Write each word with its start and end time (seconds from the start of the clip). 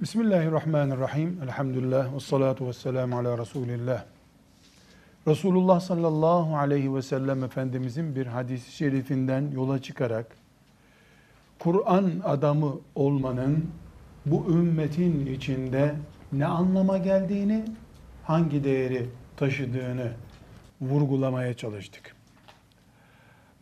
Bismillahirrahmanirrahim. 0.00 1.40
Elhamdülillah 1.42 2.14
ve 2.14 2.20
salatu 2.20 2.68
ve 2.68 2.72
selamu 2.72 3.18
ala 3.18 3.38
Resulillah. 3.38 4.04
Resulullah 5.26 5.80
sallallahu 5.80 6.56
aleyhi 6.56 6.94
ve 6.94 7.02
sellem 7.02 7.44
Efendimizin 7.44 8.16
bir 8.16 8.26
hadis-i 8.26 8.72
şerifinden 8.72 9.50
yola 9.50 9.82
çıkarak 9.82 10.26
Kur'an 11.58 12.12
adamı 12.24 12.74
olmanın 12.94 13.70
bu 14.26 14.46
ümmetin 14.50 15.26
içinde 15.26 15.94
ne 16.32 16.46
anlama 16.46 16.98
geldiğini, 16.98 17.64
hangi 18.24 18.64
değeri 18.64 19.06
taşıdığını 19.36 20.12
vurgulamaya 20.80 21.54
çalıştık. 21.54 22.16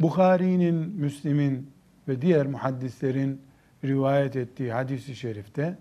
Bukhari'nin, 0.00 0.74
Müslim'in 0.74 1.70
ve 2.08 2.22
diğer 2.22 2.46
muhaddislerin 2.46 3.40
rivayet 3.84 4.36
ettiği 4.36 4.72
hadisi 4.72 5.16
şerifte 5.16 5.78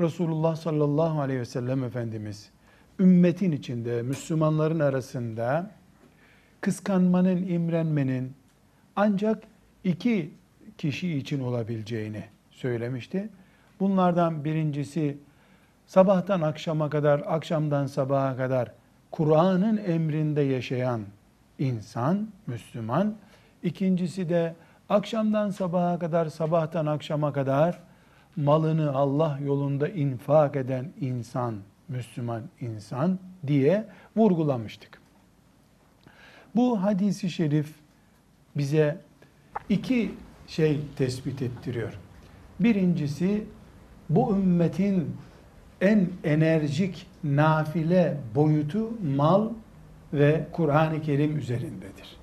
Resulullah 0.00 0.56
sallallahu 0.56 1.20
aleyhi 1.20 1.40
ve 1.40 1.44
sellem 1.44 1.84
Efendimiz 1.84 2.50
ümmetin 2.98 3.52
içinde, 3.52 4.02
Müslümanların 4.02 4.80
arasında 4.80 5.70
kıskanmanın, 6.60 7.46
imrenmenin 7.46 8.32
ancak 8.96 9.42
iki 9.84 10.30
kişi 10.78 11.18
için 11.18 11.40
olabileceğini 11.40 12.24
söylemişti. 12.50 13.28
Bunlardan 13.80 14.44
birincisi 14.44 15.18
sabahtan 15.86 16.40
akşama 16.40 16.90
kadar, 16.90 17.22
akşamdan 17.26 17.86
sabaha 17.86 18.36
kadar 18.36 18.72
Kur'an'ın 19.10 19.76
emrinde 19.76 20.40
yaşayan 20.40 21.00
insan, 21.58 22.28
Müslüman. 22.46 23.14
İkincisi 23.62 24.28
de 24.28 24.54
akşamdan 24.88 25.50
sabaha 25.50 25.98
kadar, 25.98 26.26
sabahtan 26.26 26.86
akşama 26.86 27.32
kadar 27.32 27.87
malını 28.38 28.96
Allah 28.96 29.38
yolunda 29.44 29.88
infak 29.88 30.56
eden 30.56 30.92
insan, 31.00 31.54
Müslüman 31.88 32.42
insan 32.60 33.18
diye 33.46 33.84
vurgulamıştık. 34.16 35.00
Bu 36.56 36.82
hadisi 36.82 37.30
şerif 37.30 37.74
bize 38.56 38.98
iki 39.68 40.14
şey 40.46 40.80
tespit 40.96 41.42
ettiriyor. 41.42 41.98
Birincisi 42.60 43.44
bu 44.10 44.36
ümmetin 44.36 45.16
en 45.80 46.08
enerjik 46.24 47.06
nafile 47.24 48.16
boyutu 48.34 48.90
mal 49.16 49.48
ve 50.12 50.46
Kur'an-ı 50.52 51.02
Kerim 51.02 51.36
üzerindedir. 51.36 52.16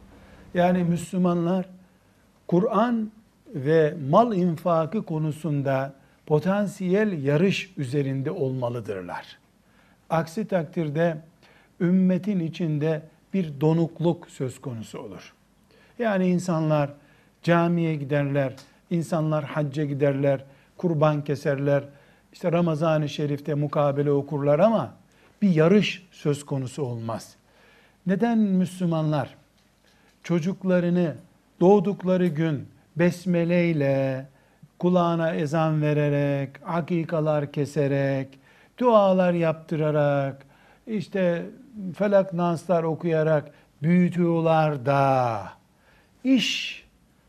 Yani 0.54 0.84
Müslümanlar 0.84 1.70
Kur'an 2.48 3.12
ve 3.56 3.98
mal 4.10 4.34
infakı 4.34 5.06
konusunda 5.06 5.94
potansiyel 6.26 7.24
yarış 7.24 7.74
üzerinde 7.78 8.32
olmalıdırlar. 8.32 9.38
Aksi 10.10 10.48
takdirde 10.48 11.18
ümmetin 11.82 12.40
içinde 12.40 13.02
bir 13.34 13.62
donukluk 13.62 14.30
söz 14.30 14.62
konusu 14.62 15.00
olur. 15.00 15.34
Yani 16.00 16.28
insanlar 16.28 16.94
camiye 17.44 17.96
giderler, 17.96 18.54
insanlar 18.90 19.44
hacca 19.44 19.86
giderler, 19.86 20.44
kurban 20.78 21.24
keserler, 21.24 21.84
işte 22.34 22.52
Ramazan-ı 22.52 23.10
Şerif'te 23.10 23.54
mukabele 23.54 24.12
okurlar 24.12 24.60
ama 24.60 24.94
bir 25.42 25.50
yarış 25.50 26.08
söz 26.12 26.46
konusu 26.46 26.84
olmaz. 26.84 27.36
Neden 28.08 28.38
Müslümanlar 28.38 29.36
çocuklarını 30.24 31.16
doğdukları 31.60 32.28
gün 32.28 32.68
besmele 32.96 33.70
ile 33.70 34.26
kulağına 34.80 35.34
ezan 35.36 35.82
vererek, 35.82 36.50
akikalar 36.66 37.52
keserek, 37.52 38.40
dualar 38.80 39.34
yaptırarak, 39.34 40.46
işte 40.88 41.46
felak 41.98 42.34
naslar 42.34 42.84
okuyarak 42.84 43.52
büyütüyorlar 43.82 44.86
da 44.86 45.42
iş 46.24 46.84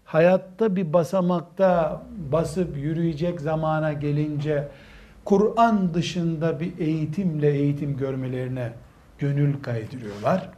hayatta 0.05 0.77
bir 0.77 0.93
basamakta 0.93 2.03
basıp 2.33 2.77
yürüyecek 2.77 3.41
zamana 3.41 3.93
gelince 3.93 4.69
Kur'an 5.25 5.95
dışında 5.95 6.61
bir 6.61 6.79
eğitimle 6.79 7.51
eğitim 7.51 7.97
görmelerine 7.97 8.73
gönül 9.19 9.63
kaydırıyorlar. 9.63 10.49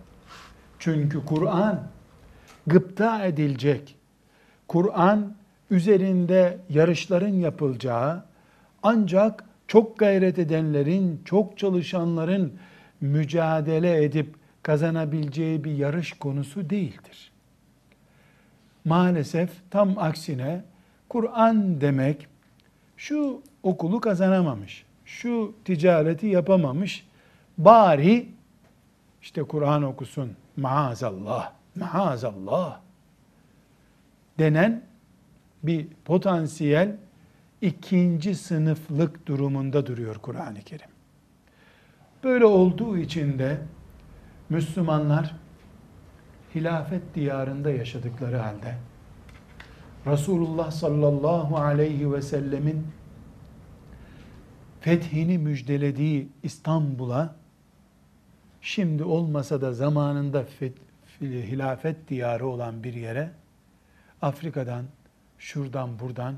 Çünkü 0.78 1.24
Kur'an 1.24 1.82
gıpta 2.66 3.24
edilecek, 3.24 3.96
Kur'an 4.68 5.34
üzerinde 5.70 6.58
yarışların 6.68 7.34
yapılacağı 7.34 8.24
ancak 8.82 9.44
çok 9.68 9.98
gayret 9.98 10.38
edenlerin, 10.38 11.22
çok 11.24 11.58
çalışanların 11.58 12.58
mücadele 13.00 14.04
edip 14.04 14.34
kazanabileceği 14.62 15.64
bir 15.64 15.72
yarış 15.72 16.12
konusu 16.12 16.70
değildir. 16.70 17.32
Maalesef 18.84 19.50
tam 19.70 19.98
aksine 19.98 20.64
Kur'an 21.08 21.80
demek 21.80 22.26
şu 22.96 23.42
okulu 23.62 24.00
kazanamamış, 24.00 24.84
şu 25.04 25.54
ticareti 25.64 26.26
yapamamış, 26.26 27.06
bari 27.58 28.28
işte 29.22 29.42
Kur'an 29.42 29.82
okusun 29.82 30.32
maazallah, 30.56 31.52
maazallah 31.76 32.80
denen 34.38 34.87
bir 35.62 35.86
potansiyel 36.04 36.96
ikinci 37.60 38.34
sınıflık 38.34 39.26
durumunda 39.26 39.86
duruyor 39.86 40.16
Kur'an-ı 40.16 40.62
Kerim. 40.62 40.90
Böyle 42.24 42.44
olduğu 42.44 42.98
için 42.98 43.38
de 43.38 43.58
Müslümanlar 44.48 45.36
hilafet 46.54 47.14
diyarında 47.14 47.70
yaşadıkları 47.70 48.36
halde 48.36 48.74
Resulullah 50.06 50.70
sallallahu 50.70 51.56
aleyhi 51.56 52.12
ve 52.12 52.22
sellemin 52.22 52.86
fethini 54.80 55.38
müjdelediği 55.38 56.28
İstanbul'a 56.42 57.34
şimdi 58.60 59.04
olmasa 59.04 59.60
da 59.60 59.72
zamanında 59.72 60.44
hilafet 61.20 62.08
diyarı 62.08 62.46
olan 62.46 62.84
bir 62.84 62.94
yere 62.94 63.30
Afrika'dan, 64.22 64.84
şuradan 65.38 65.98
buradan 65.98 66.36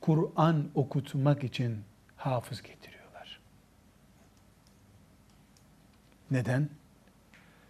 Kur'an 0.00 0.68
okutmak 0.74 1.44
için 1.44 1.84
hafız 2.16 2.62
getiriyorlar. 2.62 3.40
Neden? 6.30 6.68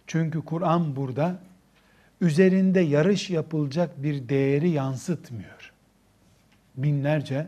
Çünkü 0.07 0.45
Kur'an 0.45 0.95
burada 0.95 1.39
üzerinde 2.21 2.79
yarış 2.79 3.29
yapılacak 3.29 4.03
bir 4.03 4.29
değeri 4.29 4.69
yansıtmıyor. 4.69 5.73
Binlerce 6.75 7.47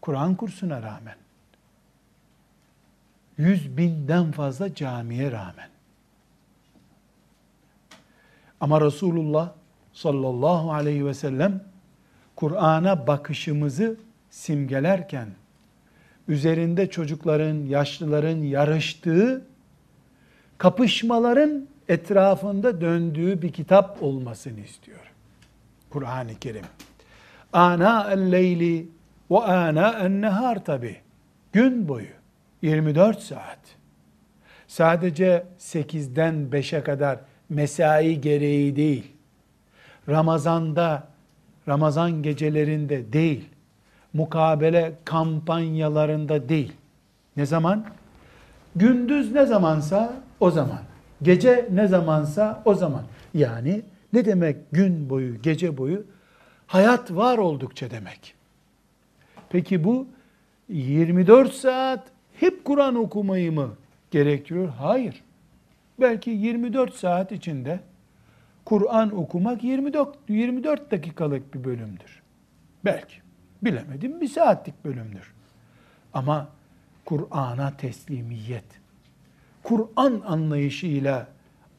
Kur'an 0.00 0.34
kursuna 0.34 0.82
rağmen, 0.82 1.16
yüz 3.38 3.76
binden 3.76 4.32
fazla 4.32 4.74
camiye 4.74 5.32
rağmen. 5.32 5.68
Ama 8.60 8.80
Resulullah 8.80 9.52
sallallahu 9.92 10.72
aleyhi 10.72 11.06
ve 11.06 11.14
sellem 11.14 11.64
Kur'an'a 12.38 13.06
bakışımızı 13.06 13.96
simgelerken 14.30 15.28
üzerinde 16.28 16.90
çocukların, 16.90 17.66
yaşlıların 17.66 18.36
yarıştığı, 18.36 19.46
kapışmaların 20.58 21.68
etrafında 21.88 22.80
döndüğü 22.80 23.42
bir 23.42 23.52
kitap 23.52 24.02
olmasını 24.02 24.60
istiyor. 24.60 25.12
Kur'an-ı 25.90 26.38
Kerim. 26.40 26.64
Ana 27.52 28.10
el-leyli 28.12 28.88
ve 29.30 29.38
ana 29.38 29.98
en-nehar 29.98 30.64
tabi. 30.64 30.96
Gün 31.52 31.88
boyu 31.88 32.14
24 32.62 33.20
saat. 33.20 33.60
Sadece 34.66 35.46
8'den 35.58 36.34
5'e 36.52 36.82
kadar 36.82 37.18
mesai 37.48 38.20
gereği 38.20 38.76
değil. 38.76 39.12
Ramazanda, 40.08 41.08
Ramazan 41.68 42.22
gecelerinde 42.22 43.12
değil. 43.12 43.48
Mukabele 44.12 44.92
kampanyalarında 45.04 46.48
değil. 46.48 46.72
Ne 47.36 47.46
zaman? 47.46 47.84
Gündüz 48.76 49.32
ne 49.32 49.46
zamansa 49.46 50.20
o 50.40 50.50
zaman. 50.50 50.78
Gece 51.22 51.68
ne 51.72 51.86
zamansa 51.86 52.62
o 52.64 52.74
zaman. 52.74 53.02
Yani 53.34 53.82
ne 54.12 54.24
demek 54.24 54.56
gün 54.72 55.10
boyu, 55.10 55.42
gece 55.42 55.78
boyu? 55.78 56.04
Hayat 56.66 57.10
var 57.10 57.38
oldukça 57.38 57.90
demek. 57.90 58.34
Peki 59.50 59.84
bu 59.84 60.06
24 60.68 61.52
saat 61.52 62.08
hep 62.40 62.64
Kur'an 62.64 62.94
okumayı 62.94 63.52
mı 63.52 63.70
gerektiriyor? 64.10 64.68
Hayır. 64.68 65.22
Belki 66.00 66.30
24 66.30 66.94
saat 66.94 67.32
içinde 67.32 67.80
Kur'an 68.68 69.18
okumak 69.18 69.64
24, 69.64 70.18
24 70.28 70.90
dakikalık 70.90 71.54
bir 71.54 71.64
bölümdür. 71.64 72.22
Belki. 72.84 73.16
Bilemedim 73.62 74.20
bir 74.20 74.28
saatlik 74.28 74.84
bölümdür. 74.84 75.34
Ama 76.14 76.48
Kur'an'a 77.04 77.76
teslimiyet. 77.76 78.64
Kur'an 79.62 80.22
anlayışıyla 80.26 81.28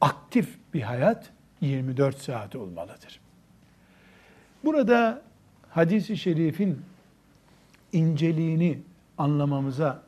aktif 0.00 0.58
bir 0.74 0.82
hayat 0.82 1.30
24 1.60 2.18
saat 2.18 2.56
olmalıdır. 2.56 3.20
Burada 4.64 5.22
hadisi 5.68 6.16
şerifin 6.16 6.82
inceliğini 7.92 8.78
anlamamıza 9.18 10.02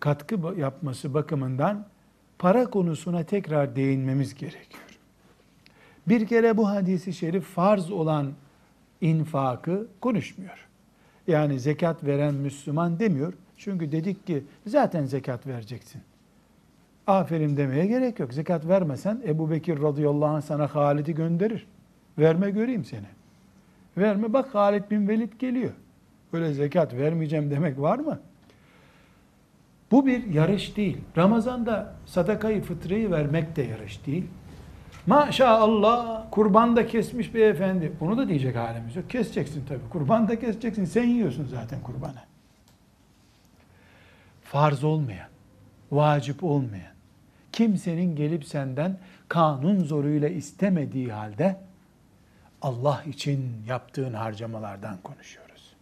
katkı 0.00 0.38
yapması 0.56 1.14
bakımından 1.14 1.86
para 2.38 2.70
konusuna 2.70 3.24
tekrar 3.24 3.76
değinmemiz 3.76 4.34
gerekiyor. 4.34 4.87
Bir 6.08 6.26
kere 6.26 6.56
bu 6.56 6.68
hadisi 6.68 7.12
şerif 7.12 7.44
farz 7.44 7.90
olan 7.90 8.32
infakı 9.00 9.86
konuşmuyor. 10.00 10.66
Yani 11.26 11.60
zekat 11.60 12.04
veren 12.04 12.34
Müslüman 12.34 12.98
demiyor. 12.98 13.32
Çünkü 13.56 13.92
dedik 13.92 14.26
ki 14.26 14.44
zaten 14.66 15.04
zekat 15.04 15.46
vereceksin. 15.46 16.02
Aferin 17.06 17.56
demeye 17.56 17.86
gerek 17.86 18.18
yok. 18.18 18.34
Zekat 18.34 18.68
vermesen 18.68 19.22
Ebu 19.26 19.50
Bekir 19.50 19.82
radıyallahu 19.82 20.28
anh 20.28 20.42
sana 20.42 20.74
Halid'i 20.74 21.14
gönderir. 21.14 21.66
Verme 22.18 22.50
göreyim 22.50 22.84
seni. 22.84 23.06
Verme 23.98 24.32
bak 24.32 24.54
Halid 24.54 24.90
bin 24.90 25.08
Velid 25.08 25.32
geliyor. 25.38 25.72
Böyle 26.32 26.52
zekat 26.52 26.94
vermeyeceğim 26.94 27.50
demek 27.50 27.80
var 27.80 27.98
mı? 27.98 28.20
Bu 29.90 30.06
bir 30.06 30.26
yarış 30.26 30.76
değil. 30.76 30.98
Ramazanda 31.16 31.94
sadakayı 32.06 32.62
fıtrayı 32.62 33.10
vermek 33.10 33.56
de 33.56 33.62
yarış 33.62 34.06
değil. 34.06 34.24
Maşallah 35.08 36.24
kurban 36.30 36.76
da 36.76 36.86
kesmiş 36.86 37.34
beyefendi. 37.34 37.92
Bunu 38.00 38.18
da 38.18 38.28
diyecek 38.28 38.56
halimiz 38.56 38.96
yok. 38.96 39.10
Keseceksin 39.10 39.64
tabii. 39.68 39.88
Kurban 39.90 40.28
da 40.28 40.40
keseceksin. 40.40 40.84
Sen 40.84 41.04
yiyorsun 41.04 41.44
zaten 41.44 41.80
kurbanı. 41.82 42.22
Farz 44.42 44.84
olmayan, 44.84 45.28
vacip 45.92 46.44
olmayan, 46.44 46.92
kimsenin 47.52 48.16
gelip 48.16 48.44
senden 48.44 48.98
kanun 49.28 49.84
zoruyla 49.84 50.28
istemediği 50.28 51.12
halde 51.12 51.56
Allah 52.62 53.02
için 53.06 53.62
yaptığın 53.66 54.12
harcamalardan 54.12 54.96
konuşuyoruz. 55.02 55.74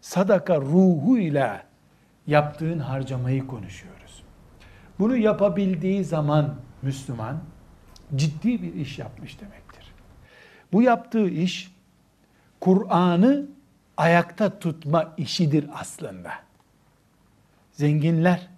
Sadaka 0.00 0.60
ruhu 0.60 1.18
ile 1.18 1.62
yaptığın 2.26 2.78
harcamayı 2.78 3.46
konuşuyoruz. 3.46 4.22
Bunu 4.98 5.16
yapabildiği 5.16 6.04
zaman 6.04 6.54
Müslüman 6.82 7.38
ciddi 8.14 8.62
bir 8.62 8.74
iş 8.74 8.98
yapmış 8.98 9.40
demektir. 9.40 9.92
Bu 10.72 10.82
yaptığı 10.82 11.28
iş 11.28 11.72
Kur'an'ı 12.60 13.46
ayakta 13.96 14.58
tutma 14.58 15.14
işidir 15.16 15.66
aslında. 15.74 16.30
Zenginler 17.72 18.48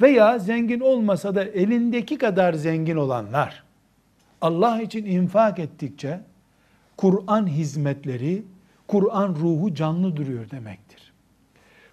veya 0.00 0.38
zengin 0.38 0.80
olmasa 0.80 1.34
da 1.34 1.44
elindeki 1.44 2.18
kadar 2.18 2.52
zengin 2.52 2.96
olanlar 2.96 3.64
Allah 4.40 4.82
için 4.82 5.04
infak 5.04 5.58
ettikçe 5.58 6.20
Kur'an 6.96 7.46
hizmetleri, 7.46 8.42
Kur'an 8.88 9.28
ruhu 9.28 9.74
canlı 9.74 10.16
duruyor 10.16 10.50
demektir. 10.50 11.12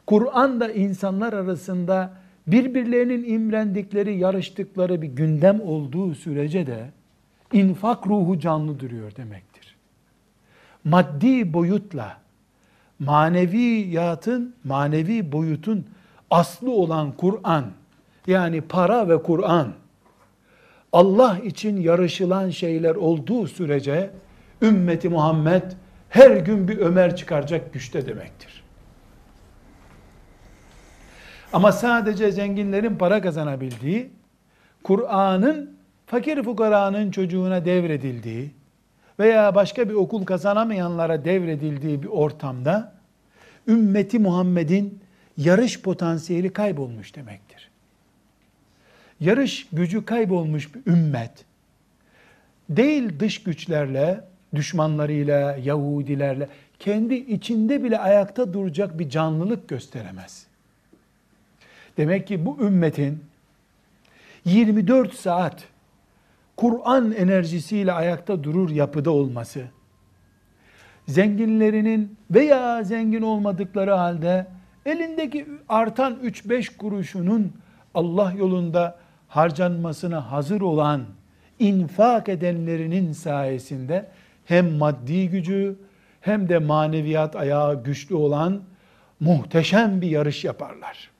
Kur'an 0.05 0.59
da 0.59 0.71
insanlar 0.71 1.33
arasında 1.33 2.13
birbirlerinin 2.47 3.33
imrendikleri, 3.33 4.17
yarıştıkları 4.17 5.01
bir 5.01 5.07
gündem 5.07 5.61
olduğu 5.61 6.15
sürece 6.15 6.67
de 6.67 6.89
infak 7.53 8.07
ruhu 8.07 8.39
canlı 8.39 8.79
duruyor 8.79 9.15
demektir. 9.15 9.75
Maddi 10.83 11.53
boyutla 11.53 12.17
maneviyatın, 12.99 14.55
manevi 14.63 15.31
boyutun 15.31 15.85
aslı 16.31 16.71
olan 16.71 17.11
Kur'an, 17.11 17.65
yani 18.27 18.61
para 18.61 19.09
ve 19.09 19.23
Kur'an, 19.23 19.73
Allah 20.93 21.39
için 21.39 21.77
yarışılan 21.77 22.49
şeyler 22.49 22.95
olduğu 22.95 23.47
sürece 23.47 24.09
ümmeti 24.61 25.09
Muhammed 25.09 25.63
her 26.09 26.37
gün 26.37 26.67
bir 26.67 26.77
Ömer 26.77 27.15
çıkaracak 27.15 27.73
güçte 27.73 28.07
demektir. 28.07 28.63
Ama 31.57 31.71
sadece 31.71 32.31
zenginlerin 32.31 32.95
para 32.95 33.21
kazanabildiği, 33.21 34.09
Kur'an'ın 34.83 35.77
fakir 36.05 36.43
fukaranın 36.43 37.11
çocuğuna 37.11 37.65
devredildiği 37.65 38.51
veya 39.19 39.55
başka 39.55 39.89
bir 39.89 39.93
okul 39.93 40.25
kazanamayanlara 40.25 41.25
devredildiği 41.25 42.03
bir 42.03 42.07
ortamda 42.07 42.93
ümmeti 43.67 44.19
Muhammed'in 44.19 44.99
yarış 45.37 45.81
potansiyeli 45.81 46.53
kaybolmuş 46.53 47.15
demektir. 47.15 47.69
Yarış 49.19 49.67
gücü 49.73 50.05
kaybolmuş 50.05 50.75
bir 50.75 50.91
ümmet 50.91 51.45
değil 52.69 53.19
dış 53.19 53.43
güçlerle, 53.43 54.23
düşmanlarıyla, 54.55 55.57
Yahudilerle 55.63 56.47
kendi 56.79 57.15
içinde 57.15 57.83
bile 57.83 57.99
ayakta 57.99 58.53
duracak 58.53 58.99
bir 58.99 59.09
canlılık 59.09 59.67
gösteremez. 59.67 60.46
Demek 61.97 62.27
ki 62.27 62.45
bu 62.45 62.57
ümmetin 62.61 63.23
24 64.45 65.13
saat 65.13 65.63
Kur'an 66.57 67.11
enerjisiyle 67.11 67.91
ayakta 67.93 68.43
durur 68.43 68.69
yapıda 68.69 69.11
olması, 69.11 69.63
zenginlerinin 71.07 72.17
veya 72.31 72.83
zengin 72.83 73.21
olmadıkları 73.21 73.91
halde 73.91 74.47
elindeki 74.85 75.47
artan 75.69 76.13
3-5 76.23 76.77
kuruşunun 76.77 77.53
Allah 77.93 78.33
yolunda 78.37 78.97
harcanmasına 79.27 80.31
hazır 80.31 80.61
olan 80.61 81.03
infak 81.59 82.29
edenlerinin 82.29 83.11
sayesinde 83.11 84.09
hem 84.45 84.71
maddi 84.71 85.29
gücü 85.29 85.75
hem 86.21 86.49
de 86.49 86.59
maneviyat 86.59 87.35
ayağı 87.35 87.83
güçlü 87.83 88.15
olan 88.15 88.61
muhteşem 89.19 90.01
bir 90.01 90.09
yarış 90.09 90.43
yaparlar. 90.43 91.16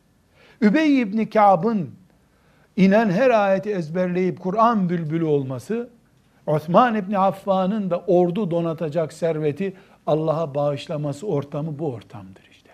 Übey 0.62 1.02
İbni 1.02 1.30
Ka'b'ın 1.30 1.90
inen 2.76 3.10
her 3.10 3.30
ayeti 3.30 3.70
ezberleyip 3.70 4.40
Kur'an 4.40 4.90
bülbülü 4.90 5.26
olması, 5.26 5.90
Osman 6.46 6.96
İbni 6.96 7.18
Affan'ın 7.18 7.90
da 7.90 8.00
ordu 8.00 8.52
donatacak 8.52 9.14
serveti 9.14 9.74
Allah'a 10.08 10.56
bağışlaması 10.56 11.28
ortamı 11.28 11.80
bu 11.80 11.94
ortamdır 11.94 12.48
işte. 12.52 12.70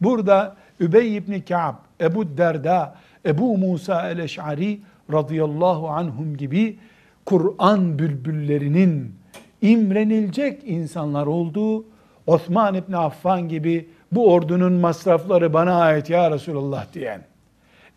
Burada 0.00 0.56
Übey 0.80 1.16
İbni 1.16 1.44
Ka'b, 1.44 1.74
Ebu 2.00 2.36
Derda, 2.36 2.96
Ebu 3.26 3.58
Musa 3.58 4.10
el-Eş'ari 4.10 4.80
radıyallahu 5.12 5.88
anhum 5.88 6.36
gibi 6.36 6.78
Kur'an 7.26 7.98
bülbüllerinin 7.98 9.14
imrenilecek 9.62 10.62
insanlar 10.64 11.26
olduğu, 11.26 11.84
Osman 12.26 12.74
İbni 12.74 12.96
Affan 12.96 13.48
gibi 13.48 13.88
bu 14.12 14.32
ordunun 14.32 14.72
masrafları 14.72 15.52
bana 15.52 15.80
ait 15.80 16.10
ya 16.10 16.30
Resulallah 16.30 16.92
diyen, 16.94 17.24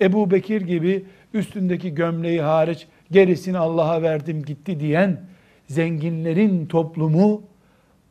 Ebu 0.02 0.32
Bekir 0.32 0.62
gibi 0.62 1.06
üstündeki 1.34 1.94
gömleği 1.94 2.42
hariç 2.42 2.88
gerisini 3.12 3.58
Allah'a 3.58 4.02
verdim 4.02 4.44
gitti 4.44 4.80
diyen 4.80 5.22
zenginlerin 5.68 6.66
toplumu 6.66 7.44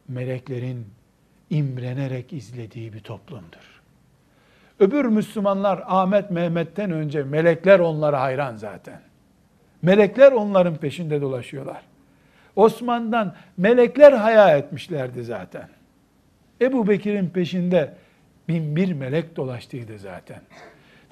meleklerin 0.09 0.87
imrenerek 1.51 2.33
izlediği 2.33 2.93
bir 2.93 3.01
toplumdur. 3.01 3.83
Öbür 4.81 5.05
Müslümanlar 5.05 5.83
Ahmet 5.87 6.31
Mehmet'ten 6.31 6.91
önce 6.91 7.23
melekler 7.23 7.79
onlara 7.79 8.21
hayran 8.21 8.57
zaten. 8.57 9.01
Melekler 9.83 10.33
onların 10.33 10.77
peşinde 10.77 11.21
dolaşıyorlar. 11.21 11.83
Osman'dan 12.57 13.35
melekler 13.57 14.13
haya 14.13 14.57
etmişlerdi 14.57 15.25
zaten. 15.25 15.69
Ebu 16.61 16.89
Bekir'in 16.89 17.29
peşinde 17.29 17.95
bin 18.49 18.77
bir 18.77 18.93
melek 18.93 19.37
dolaştıydı 19.37 19.99
zaten. 19.99 20.41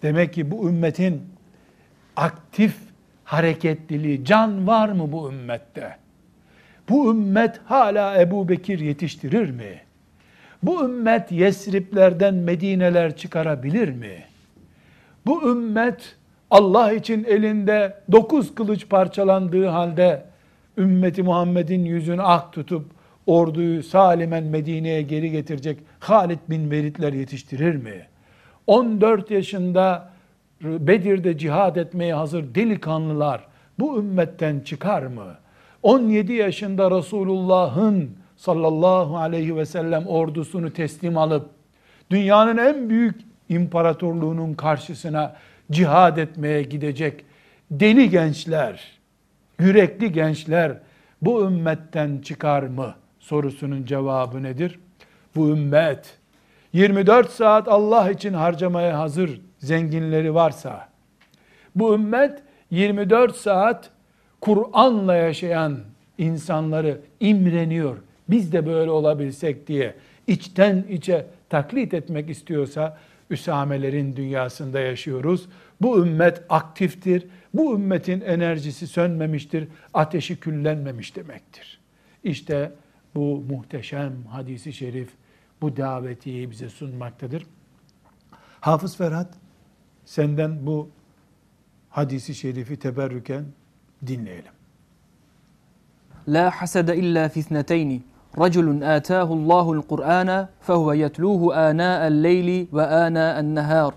Demek 0.03 0.33
ki 0.33 0.51
bu 0.51 0.69
ümmetin 0.69 1.23
aktif 2.17 2.75
hareketliliği, 3.25 4.25
can 4.25 4.67
var 4.67 4.89
mı 4.89 5.13
bu 5.13 5.33
ümmette? 5.33 5.97
Bu 6.89 7.13
ümmet 7.13 7.61
hala 7.65 8.21
Ebu 8.21 8.49
Bekir 8.49 8.79
yetiştirir 8.79 9.51
mi? 9.51 9.81
Bu 10.63 10.85
ümmet 10.85 11.33
Yesriplerden 11.33 12.35
Medineler 12.35 13.17
çıkarabilir 13.17 13.89
mi? 13.89 14.25
Bu 15.27 15.51
ümmet 15.51 16.17
Allah 16.51 16.93
için 16.93 17.25
elinde 17.25 17.95
dokuz 18.13 18.55
kılıç 18.55 18.89
parçalandığı 18.89 19.67
halde 19.67 20.25
ümmeti 20.79 21.23
Muhammed'in 21.23 21.85
yüzünü 21.85 22.23
ak 22.23 22.53
tutup 22.53 22.91
orduyu 23.27 23.83
salimen 23.83 24.45
Medine'ye 24.45 25.03
geri 25.03 25.31
getirecek 25.31 25.79
Halid 26.01 26.39
bin 26.51 26.71
Velidler 26.71 27.13
yetiştirir 27.13 27.77
mi? 27.77 28.07
14 28.67 29.31
yaşında 29.31 30.11
Bedir'de 30.63 31.39
cihad 31.39 31.77
etmeye 31.77 32.15
hazır 32.15 32.55
delikanlılar 32.55 33.47
bu 33.79 33.99
ümmetten 33.99 34.61
çıkar 34.61 35.03
mı? 35.03 35.35
17 35.83 36.33
yaşında 36.33 36.91
Resulullah'ın 36.91 38.11
sallallahu 38.37 39.17
aleyhi 39.17 39.57
ve 39.57 39.67
sellem 39.67 40.07
ordusunu 40.07 40.73
teslim 40.73 41.19
alıp 41.19 41.51
dünyanın 42.11 42.57
en 42.57 42.91
büyük 42.91 43.21
imparatorluğunun 43.49 44.55
karşısına 44.55 45.37
cihad 45.71 46.17
etmeye 46.17 46.63
gidecek 46.63 47.25
deli 47.71 48.11
gençler, 48.11 48.99
yürekli 49.61 50.13
gençler 50.13 50.79
bu 51.23 51.47
ümmetten 51.47 52.19
çıkar 52.19 52.63
mı 52.63 52.95
sorusunun 53.23 53.85
cevabı 53.85 54.43
nedir? 54.43 54.79
Bu 55.37 55.51
ümmet 55.51 56.19
24 56.73 57.31
saat 57.31 57.69
Allah 57.69 58.11
için 58.11 58.33
harcamaya 58.33 58.99
hazır 58.99 59.41
zenginleri 59.59 60.35
varsa, 60.35 60.89
bu 61.77 61.95
ümmet 61.95 62.43
24 62.71 63.37
saat 63.37 63.91
Kur'an'la 64.41 65.15
yaşayan 65.15 65.79
insanları 66.19 67.01
imreniyor. 67.21 67.97
Biz 68.29 68.53
de 68.53 68.67
böyle 68.67 68.91
olabilsek 68.91 69.67
diye 69.67 69.95
içten 70.27 70.85
içe 70.89 71.27
taklit 71.49 71.95
etmek 71.95 72.31
istiyorsa 72.31 72.99
Üsamelerin 73.33 74.17
dünyasında 74.17 74.81
yaşıyoruz. 74.81 75.49
Bu 75.81 76.07
ümmet 76.07 76.43
aktiftir. 76.49 77.27
Bu 77.55 77.75
ümmetin 77.75 78.21
enerjisi 78.21 78.87
sönmemiştir. 78.87 79.69
Ateşi 79.95 80.41
küllenmemiş 80.41 81.17
demektir. 81.17 81.81
İşte 82.25 82.73
muhteşem 83.16 84.14
hadisi 84.30 84.74
şerif 84.74 85.10
bu 85.62 85.78
davetiyi 85.78 86.52
bize 86.52 86.70
sunmaktadır. 86.70 87.48
Hafız 88.62 88.98
Ferhat 88.98 89.34
senden 90.06 90.66
bu 90.66 90.90
hadisi 91.90 92.36
şerifi 92.36 92.80
teberrüken 92.80 93.46
dinleyelim. 94.08 94.52
La 96.28 96.52
hasede 96.52 96.98
illa 96.98 97.30
fi 97.30 97.40
ithneteyni. 97.40 98.02
رجل 98.46 98.84
آتاه 98.84 99.30
الله 99.38 99.66
القرآن 99.78 100.30
فهو 100.62 100.88
يتلوه 101.04 101.42
آناء 101.70 102.08
الليل 102.12 102.50
وآناء 102.76 103.36
النهار 103.40 103.94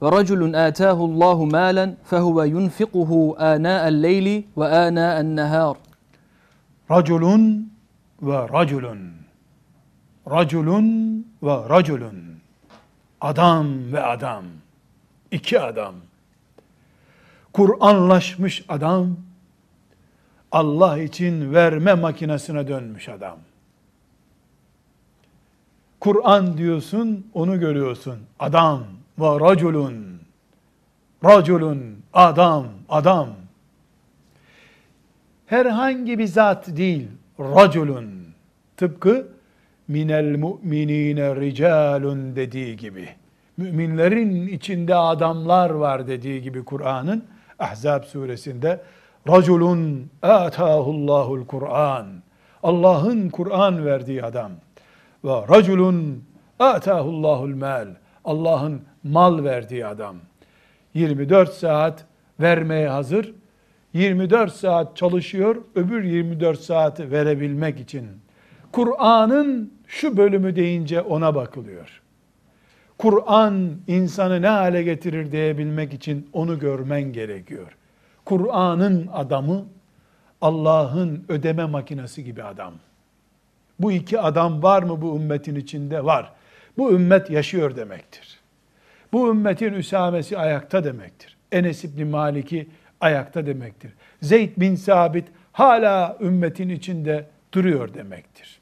ورجل 0.00 0.56
آتاه 0.56 0.98
الله 1.08 1.44
مالا 1.44 1.94
فهو 2.04 2.42
ينفقه 2.42 3.36
آناء 3.54 3.88
الليل 3.88 4.44
وآناء 4.56 5.20
النهار 5.20 5.76
رجل 6.90 7.24
ve 8.21 8.49
raculun. 8.49 9.13
Raculun 10.29 11.19
ve 11.43 11.69
raculun. 11.69 12.15
Adam 13.21 13.93
ve 13.93 14.03
adam. 14.03 14.43
İki 15.31 15.59
adam. 15.59 15.95
Kur'anlaşmış 17.53 18.65
adam, 18.69 19.17
Allah 20.51 20.97
için 20.97 21.53
verme 21.53 21.93
makinesine 21.93 22.67
dönmüş 22.67 23.09
adam. 23.09 23.37
Kur'an 25.99 26.57
diyorsun, 26.57 27.27
onu 27.33 27.59
görüyorsun. 27.59 28.19
Adam 28.39 28.83
ve 29.19 29.39
raculun. 29.39 30.21
Raculun, 31.25 31.97
adam, 32.13 32.67
adam. 32.89 33.29
Herhangi 35.45 36.19
bir 36.19 36.27
zat 36.27 36.77
değil, 36.77 37.07
raculun. 37.55 38.25
Tıpkı 38.77 39.27
minel 39.87 40.37
mu'minine 40.37 41.35
ricalun 41.35 42.35
dediği 42.35 42.77
gibi. 42.77 43.09
Müminlerin 43.57 44.47
içinde 44.47 44.95
adamlar 44.95 45.69
var 45.69 46.07
dediği 46.07 46.41
gibi 46.41 46.65
Kur'an'ın 46.65 47.23
Ahzab 47.59 48.03
suresinde 48.03 48.81
raculun 49.29 50.09
atahullahul 50.21 51.45
Kur'an. 51.45 52.07
Allah'ın 52.63 53.29
Kur'an 53.29 53.85
verdiği 53.85 54.23
adam 54.23 54.51
ve 55.23 55.33
raculun 55.49 56.23
atahullahul 56.59 57.55
mal. 57.55 57.87
Allah'ın 58.25 58.81
mal 59.03 59.43
verdiği 59.43 59.85
adam. 59.85 60.15
24 60.93 61.53
saat 61.53 62.05
vermeye 62.39 62.89
hazır. 62.89 63.33
24 63.93 64.53
saat 64.53 64.97
çalışıyor, 64.97 65.55
öbür 65.75 66.03
24 66.03 66.59
saati 66.59 67.11
verebilmek 67.11 67.79
için. 67.79 68.07
Kur'an'ın 68.71 69.73
şu 69.87 70.17
bölümü 70.17 70.55
deyince 70.55 71.01
ona 71.01 71.35
bakılıyor. 71.35 72.01
Kur'an 72.97 73.71
insanı 73.87 74.41
ne 74.41 74.47
hale 74.47 74.83
getirir 74.83 75.31
diyebilmek 75.31 75.93
için 75.93 76.29
onu 76.33 76.59
görmen 76.59 77.13
gerekiyor. 77.13 77.77
Kur'an'ın 78.25 79.09
adamı 79.13 79.65
Allah'ın 80.41 81.25
ödeme 81.29 81.65
makinesi 81.65 82.23
gibi 82.23 82.43
adam. 82.43 82.73
Bu 83.79 83.91
iki 83.91 84.19
adam 84.19 84.63
var 84.63 84.83
mı 84.83 85.01
bu 85.01 85.15
ümmetin 85.15 85.55
içinde? 85.55 86.05
Var. 86.05 86.33
Bu 86.77 86.91
ümmet 86.91 87.29
yaşıyor 87.29 87.75
demektir. 87.75 88.39
Bu 89.13 89.29
ümmetin 89.29 89.73
üsamesi 89.73 90.37
ayakta 90.37 90.83
demektir. 90.83 91.37
Enes 91.51 91.83
İbni 91.83 92.05
Malik'i 92.05 92.67
ayakta 93.01 93.45
demektir. 93.45 93.93
Zeyd 94.21 94.49
bin 94.57 94.75
Sabit 94.75 95.27
hala 95.51 96.17
ümmetin 96.21 96.69
içinde 96.69 97.27
duruyor 97.53 97.93
demektir. 97.93 98.59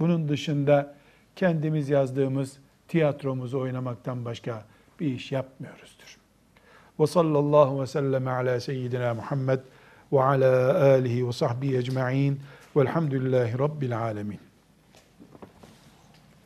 Bunun 0.00 0.28
dışında 0.28 0.94
kendimiz 1.36 1.88
yazdığımız 1.88 2.58
tiyatromuzu 2.88 3.60
oynamaktan 3.60 4.24
başka 4.24 4.64
bir 5.00 5.06
iş 5.06 5.32
yapmıyoruzdur. 5.32 6.18
Ve 7.00 7.06
sallallahu 7.06 7.82
ve 7.82 7.86
sellem 7.86 8.28
ala 8.28 8.60
seyyidina 8.60 9.14
Muhammed 9.14 9.60
ve 10.12 10.22
ala 10.22 10.84
alihi 10.84 11.28
ve 11.28 11.32
sahbihi 11.32 11.76
ecma'in 11.76 12.40
velhamdülillahi 12.76 13.58
rabbil 13.58 13.98
alemin. 13.98 14.45